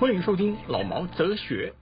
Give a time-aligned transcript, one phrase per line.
[0.00, 1.72] 欢迎收听老毛哲学。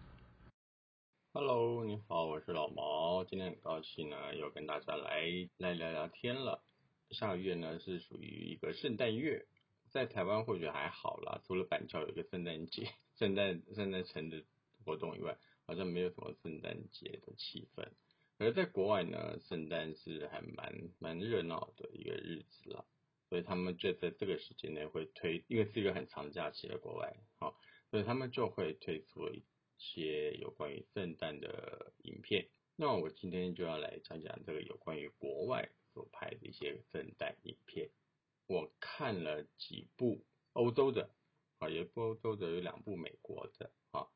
[1.41, 3.25] Hello，你好，我是老毛。
[3.25, 5.23] 今天很高兴呢，又跟大家来
[5.57, 6.65] 来聊聊天了。
[7.13, 9.47] 下个月呢是属于一个圣诞月，
[9.89, 12.89] 在台湾或许还好啦，除了板桥有一个圣诞节、
[13.21, 14.43] 圣诞圣诞城的
[14.85, 17.87] 活动以外，好像没有什么圣诞节的气氛。
[18.39, 22.85] 而在国外呢，圣诞是还蛮蛮热闹的一个日子啦，
[23.29, 27.55] 所以他们就在这个时间内会推，因为是一个很长假期在国外，好、
[27.93, 29.25] 所以他们就会推出
[29.79, 32.49] 一些有关于圣诞的影片。
[32.75, 37.91] 那我今天就要来讲讲这个有关于国外所拍的一些圣诞影片。
[38.47, 41.11] 我看了几部欧洲的，
[41.59, 44.09] 啊，有一部欧洲的，有两部美国的，啊，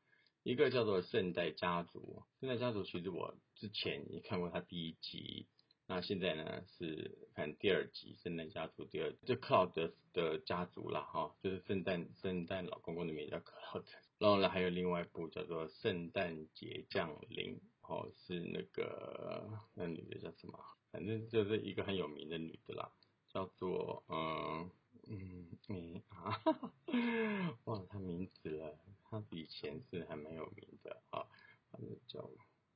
[0.43, 1.99] 一个叫做《圣诞家族》。
[2.39, 5.47] 《圣诞家族》其实我之前也看过它第一集，
[5.93, 13.85] 那现在呢是看第二集《圣诞家族》第二，就克劳德的家族啦，哈、就是圣诞圣诞老公公的名叫克劳德。
[14.17, 17.55] 然后呢，还有另外一部叫做《圣诞节降临》，
[17.87, 20.59] 哦，是那个那女的叫什么？
[20.91, 22.91] 反正就是一个很有名的女的啦，
[23.29, 24.71] 叫做嗯
[25.07, 26.41] 嗯嗯啊，
[27.65, 28.79] 忘了她名字了。
[29.11, 31.27] 她以前是还蛮有名的啊，
[31.69, 32.27] 反正叫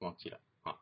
[0.02, 0.80] 忘记了啊。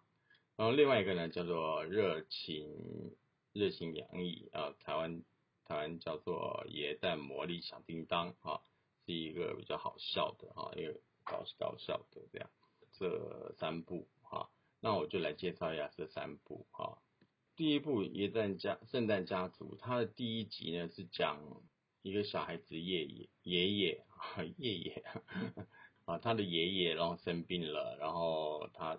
[0.57, 3.15] 然后另外一个呢叫做热情
[3.53, 5.23] 热情洋溢啊，台湾
[5.65, 8.61] 台湾叫做椰蛋魔力小叮当啊，
[9.05, 12.49] 是一个比较好笑的啊，一个搞搞笑的这样。
[12.97, 14.47] 这三部啊，
[14.79, 16.99] 那我就来介绍一下这三部啊。
[17.57, 21.41] 第一部《耶诞家圣诞家族》，它的第一集呢是讲
[22.03, 24.05] 一个小孩子爷爷爷爷
[24.57, 25.03] 爷爷
[26.05, 28.97] 啊，他的爷爷然后生病了，然后他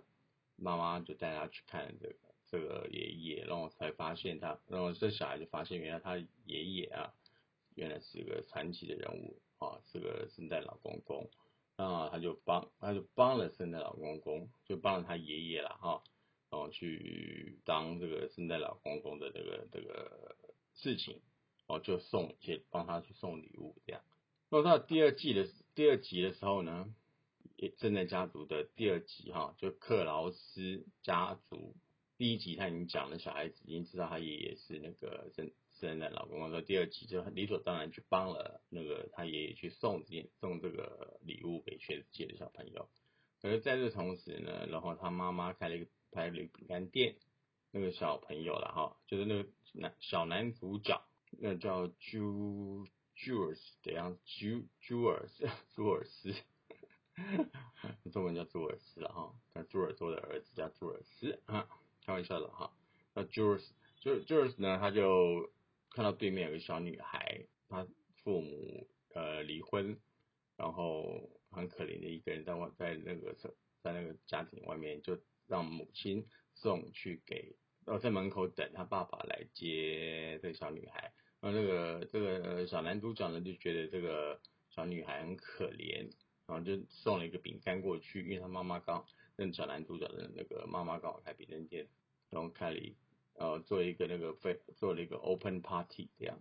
[0.56, 2.14] 妈妈就带他去看这个
[2.50, 7.12] 这个爷爷，然后才发现他，然后这小孩就发现原来他爷爷啊，
[7.74, 11.28] 原来是个传奇的人物啊，是个圣诞老公公。
[11.78, 16.02] 那他就帮，他就帮了圣诞老公公，就帮了他爷爷了哈，
[16.50, 20.36] 然后去当这个圣诞老公公的这个这个
[20.74, 21.20] 事情，
[21.66, 24.00] 然后就送一些帮他去送礼物这样。
[24.48, 26.94] 那到第二季的第二集的时候呢，
[27.78, 31.74] 圣诞家族的第二集哈，就克劳斯家族。
[32.18, 35.50] 第一集他已经讲了，小孩子已经知道他爷爷是那个圣
[35.80, 42.88] 圣诞老公公，说第二集就很理所当然去帮了那个他爷爷去送这送这个礼物给全世界的小朋友。
[43.42, 47.16] 可是在这同时呢，然后他妈妈开了一个开了一个饼干店，
[47.70, 51.02] 那个小朋友了哈，就是那个男小男主角，
[51.38, 56.34] 那叫 Ju Jules 的样子，Ju Jules 朱尔斯，
[58.12, 61.68] 中文叫朱尔斯了哈，那朱尔多的儿子叫朱尔斯啊。
[62.04, 62.70] 开玩笑的哈，
[63.14, 63.66] 那 Jules
[64.00, 65.50] Jules 呢，他就
[65.90, 67.84] 看到对面有个小女孩，她
[68.22, 69.98] 父母呃离婚，
[70.56, 73.34] 然后很可怜的一个人在外在那个
[73.82, 75.18] 在那个家庭外面，就
[75.48, 76.24] 让母亲
[76.54, 77.56] 送去给
[77.86, 84.40] 呃在门口等他爸爸来接这个小女孩，然后那个这个小男主角呢就觉得这个
[84.70, 86.08] 小女孩很可怜，
[86.46, 89.04] 然后就送了一个饼干过去，因为他妈妈刚。
[89.38, 91.86] 认识男主角的那个妈妈刚好开饼干店，
[92.30, 92.80] 然后开了
[93.34, 96.38] 呃做一个那个非做了一个 open party 这样，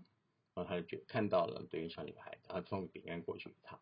[0.54, 3.78] 然后他就觉看到了对于小女孩，他送饼干过去给她，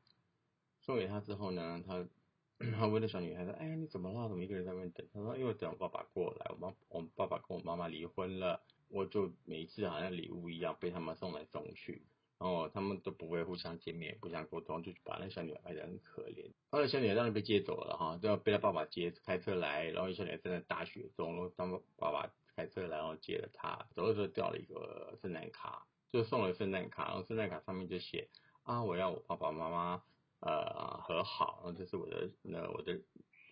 [0.81, 2.07] 送给她之后呢，他
[2.75, 4.27] 他问那小女孩说，哎呀你怎么了？
[4.27, 5.07] 怎么一个人在外面等？
[5.13, 12.01] 他说因为等我爸爸过来，我妈我爸爸跟我妈妈离婚了，我就每一次好像礼物一样被他们送来送去。
[12.43, 16.51] 哦他们都不会互相见面，互相沟通，就把那小女孩拍得很可怜。
[16.69, 23.87] 后来小女孩当然被接走了哈，就要被他爸爸接开车来，然后小女孩站在大雪中，然后他们爸爸开车来，然后接了她。
[23.95, 28.27] 走的时候掉了一个圣诞卡，就送了圣诞卡，然后圣诞卡上面就写
[28.63, 30.03] 啊，我要我爸爸妈妈
[30.41, 32.99] 呃和好，然后这是我的那我的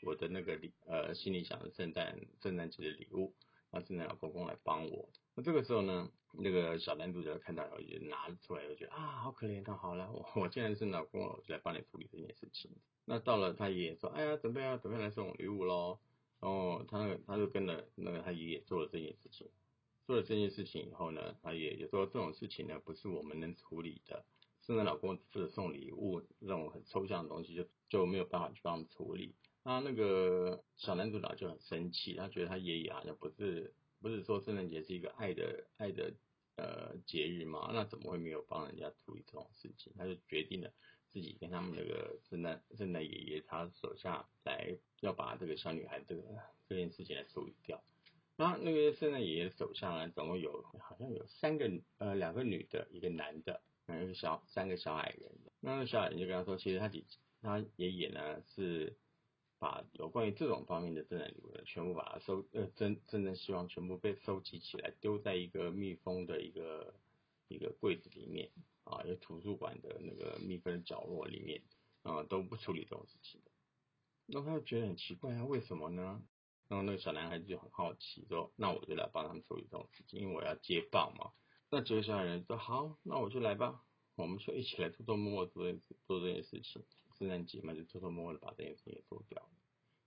[0.04, 3.34] 我的那个礼呃心里想的圣诞圣诞节的礼物，
[3.72, 5.10] 让圣诞老公公来帮我。
[5.34, 12.70] 那这个时候呢，那个小男主角看到以后拿出来，就觉得啊，好可怜，他好了，我我既然是老公，我就来帮你处理这件事情。
[13.06, 16.00] 那到了他爷爷说，哎呀，准备要准备来送我礼物喽。
[16.40, 19.48] 然后他那个他就跟了那个他爷爷做了这件事情，
[20.08, 24.26] 做了这件事情以后呢，他爷爷说这种事情呢不是我们能处理的，
[24.66, 29.36] 圣诞老公负责送礼物这种很抽象的东西，就就没有办法去帮他们处理。
[29.64, 36.14] 那那个小男主角就很生气，他觉得他爷爷好像不是不是说圣诞节是一个爱的爱的
[36.56, 39.94] 呃节日嘛，那怎么会没有帮人家处理这种事情？
[39.98, 40.72] 他就决定了
[41.10, 46.24] 自己跟他们那个圣诞圣诞爷爷他手下来要把这个小女孩这个
[46.68, 47.84] 这件事情来处理掉。
[48.38, 51.70] 那那个圣诞爷爷手下呢，总共有好像有三个
[52.00, 53.62] 呃两个女的，一个男的。
[53.88, 55.30] 一个小三个小矮人，
[55.60, 57.04] 那个小矮人就跟他说，其实他姐
[57.42, 58.96] 他爷爷呢是
[59.62, 66.96] 把有关于这种方面的圣诞礼物呢，全部把它收呃真真正希望全部被收集起来，丢在一个密封的一个
[67.48, 68.50] 一个柜子里面
[68.86, 71.62] 啊，有图书馆的那个密封角落里面
[72.02, 73.52] 啊，都不处理这种事情的。
[74.26, 76.24] 那他就觉得很奇怪啊，为什么呢？
[76.68, 81.34] 然后那个小男孩就很好奇说，那我就来帮他们处理这种事情，因为我要接棒嘛。
[81.70, 83.84] 那几个小人说好，那我就来吧，
[84.16, 85.72] 我们就一起来偷偷摸摸做
[86.08, 86.84] 做这件事情。
[87.22, 89.48] 圣诞节嘛，就偷偷摸摸的把这件事情做掉。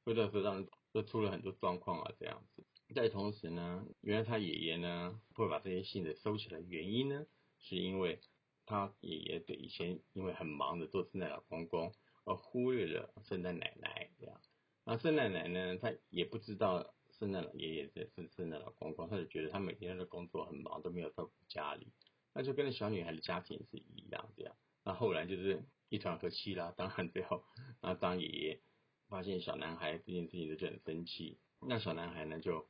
[0.04, 2.66] 做掉之后，让就出了很多状况啊，这样子。
[2.92, 7.24] 在同时呢，原来他爷爷呢会把这些信子收起来，原因呢
[7.60, 8.18] 是因为
[8.66, 11.94] 他爷爷对以前因为很忙的做圣诞老公公，
[12.24, 14.40] 而忽略了圣诞奶奶这样。
[14.84, 16.92] 那圣诞奶奶呢，她也不知道。
[17.20, 21.92] 圣诞老爷爷在是圣诞老公公，她就觉得他每天的工作很忙，都没有照顾家里，
[22.34, 24.56] 那就跟那小女孩的家庭是一样这样。
[24.82, 25.62] 那后来就是
[25.94, 26.74] 一团和气啦。
[26.76, 27.44] 当然最后，
[27.80, 28.60] 那当爷爷
[29.08, 32.66] 发现小男孩这件事情就很生气，那小男孩呢就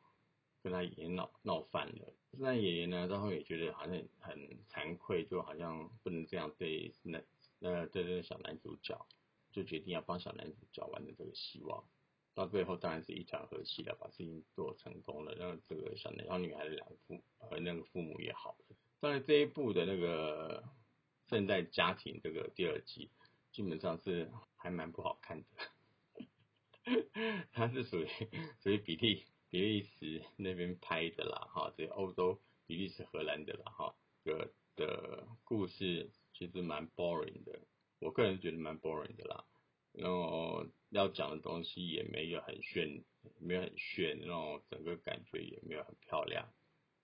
[0.63, 2.13] 跟他爷爷闹闹翻了。
[2.37, 4.37] 那爷爷呢，到后也觉得好像很
[4.69, 7.23] 惭愧，就好像不能这样对那
[7.61, 9.07] 呃对这个小男主角，
[9.53, 11.85] 就决定要帮小男主角完成这个希望。
[12.35, 18.77] 到最后当然是一团和气了，把事情做成功了，让这个小男小女孩的两父和那个父母也好了。
[18.99, 20.65] 当然这一部的那个
[21.35, 23.11] 正在家庭这个第二集
[23.51, 25.49] 基本上是还蛮不好看的，
[27.51, 28.09] 它是属于
[28.63, 37.59] 属于比利比利时那边拍的啦，哈，这欧洲比利时荷兰的啦，哈，个的故事其实蛮 boring 的，
[37.99, 39.45] 我个人觉得蛮 boring 的啦。
[39.91, 43.03] 然后要讲的东西也没有很炫，
[43.41, 46.49] 没有很炫，然后整个感觉也没有很漂亮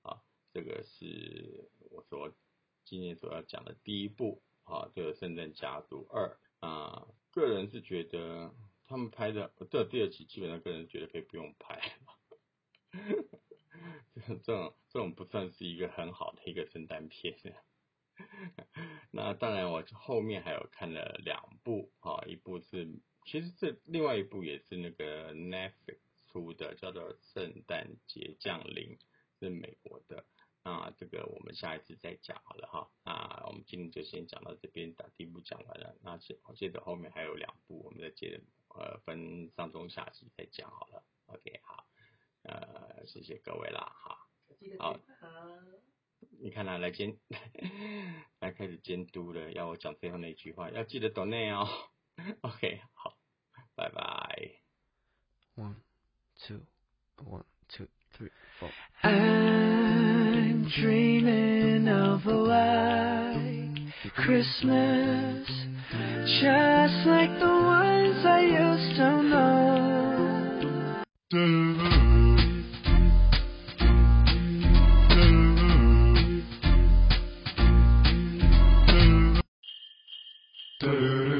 [0.03, 0.23] 啊。
[0.53, 2.33] 这个是我说
[2.90, 7.06] 今年所要讲的第一部啊，这个《圣诞家族二》啊。
[7.31, 8.52] 个人是觉得
[8.88, 11.81] 他们拍的这第二集基本上个人觉得可以不用拍，
[14.42, 17.38] 这种这种不算是一个很好的一个圣诞片。
[19.12, 22.88] 那当然，我后面还有看了两部啊，一部是
[23.25, 26.00] 其实这另外一部也是那个 Netflix
[26.32, 28.98] 出的，叫做《圣诞节降临》，
[29.38, 30.26] 是美国的。
[30.62, 32.91] 那这个我们下一次再讲好了哈。
[33.05, 35.97] 那我们今天就先讲到这边，把第一部讲完了。
[36.03, 41.03] 那接接着后面还有两部，我们再接着呃分上中下集再讲好了。
[41.27, 41.87] OK，好，
[42.43, 44.27] 呃，谢谢各位啦，哈，
[44.79, 44.99] 好。
[46.43, 47.19] 你看他来监，
[48.41, 51.67] 来开始监督了，要我讲最后那句话，要记得懂内哦。
[52.43, 53.19] OK，好，
[53.75, 54.61] 拜拜。
[55.57, 55.77] One,
[56.39, 56.61] two,
[57.17, 59.39] one, two, three, four.
[64.17, 65.49] Christmas,
[66.41, 69.51] just like the ones I used to know.
[71.33, 71.81] bells,
[80.81, 81.39] jingle bells,